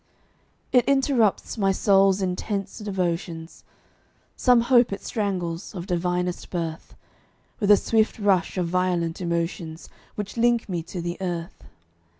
It 0.71 0.83
interrupts 0.85 1.59
my 1.59 1.71
soul's 1.71 2.23
intense 2.23 2.79
devotions; 2.79 3.63
Some 4.35 4.61
hope 4.61 4.91
it 4.91 5.03
strangles, 5.03 5.75
of 5.75 5.85
divinest 5.85 6.49
birth, 6.49 6.95
With 7.59 7.69
a 7.69 7.77
swift 7.77 8.17
rush 8.17 8.57
of 8.57 8.67
violent 8.67 9.21
emotions 9.21 9.89
Which 10.15 10.37
link 10.37 10.67
me 10.67 10.81
to 10.81 11.01
the 11.01 11.19
earth. 11.21 11.65